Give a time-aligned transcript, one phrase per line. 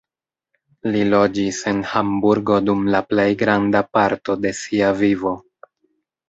[0.93, 5.37] Li loĝis en Hamburgo dum la plej granda parto de sia vivo.